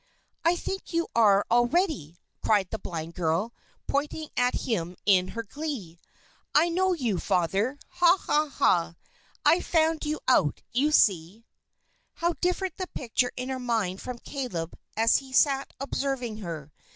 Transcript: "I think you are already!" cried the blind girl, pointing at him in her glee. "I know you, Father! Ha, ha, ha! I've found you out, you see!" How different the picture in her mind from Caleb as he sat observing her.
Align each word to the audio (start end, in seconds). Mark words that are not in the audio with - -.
"I 0.43 0.55
think 0.55 0.93
you 0.93 1.07
are 1.15 1.45
already!" 1.51 2.17
cried 2.43 2.71
the 2.71 2.79
blind 2.79 3.13
girl, 3.13 3.53
pointing 3.85 4.29
at 4.35 4.55
him 4.65 4.95
in 5.05 5.27
her 5.37 5.43
glee. 5.43 5.99
"I 6.55 6.69
know 6.69 6.93
you, 6.93 7.19
Father! 7.19 7.77
Ha, 7.87 8.17
ha, 8.19 8.49
ha! 8.49 8.95
I've 9.45 9.63
found 9.63 10.03
you 10.03 10.19
out, 10.27 10.63
you 10.71 10.91
see!" 10.91 11.45
How 12.13 12.33
different 12.41 12.77
the 12.77 12.87
picture 12.87 13.31
in 13.37 13.49
her 13.49 13.59
mind 13.59 14.01
from 14.01 14.17
Caleb 14.17 14.75
as 14.97 15.17
he 15.17 15.31
sat 15.31 15.71
observing 15.79 16.37
her. 16.37 16.71